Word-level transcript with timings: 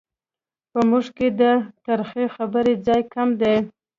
په 0.71 0.79
موږ 0.89 1.05
کې 1.17 1.27
د 1.39 1.41
ترخې 1.85 2.25
خبرې 2.35 2.73
ځای 2.85 3.01
کم 3.13 3.29
دی. 3.41 3.55